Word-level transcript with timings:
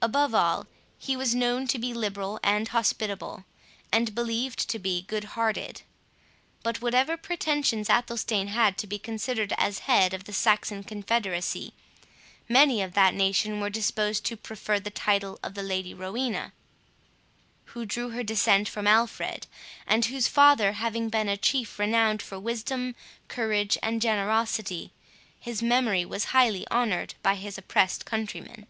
Above 0.00 0.32
all, 0.34 0.66
he 0.96 1.14
was 1.16 1.34
known 1.34 1.66
to 1.66 1.76
be 1.78 1.92
liberal 1.92 2.38
and 2.42 2.68
hospitable, 2.68 3.44
and 3.92 4.14
believed 4.14 4.68
to 4.70 4.78
be 4.78 5.02
good 5.02 5.30
natured. 5.36 5.82
But 6.62 6.80
whatever 6.80 7.16
pretensions 7.18 7.90
Athelstane 7.90 8.46
had 8.46 8.78
to 8.78 8.86
be 8.86 8.98
considered 8.98 9.52
as 9.58 9.80
head 9.80 10.14
of 10.14 10.24
the 10.24 10.32
Saxon 10.32 10.84
confederacy, 10.84 11.74
many 12.48 12.80
of 12.80 12.94
that 12.94 13.12
nation 13.12 13.60
were 13.60 13.68
disposed 13.68 14.24
to 14.26 14.36
prefer 14.36 14.76
to 14.78 14.84
the 14.84 14.90
title 14.90 15.38
of 15.42 15.54
the 15.54 15.64
Lady 15.64 15.92
Rowena, 15.92 16.52
who 17.74 17.84
drew 17.84 18.10
her 18.10 18.22
descent 18.22 18.68
from 18.68 18.86
Alfred, 18.86 19.48
and 19.84 20.06
whose 20.06 20.28
father 20.28 20.72
having 20.74 21.08
been 21.10 21.28
a 21.28 21.36
chief 21.36 21.78
renowned 21.78 22.22
for 22.22 22.38
wisdom, 22.38 22.94
courage, 23.26 23.76
and 23.82 24.00
generosity, 24.00 24.92
his 25.38 25.60
memory 25.60 26.06
was 26.06 26.26
highly 26.26 26.66
honoured 26.70 27.14
by 27.20 27.34
his 27.34 27.58
oppressed 27.58 28.06
countrymen. 28.06 28.66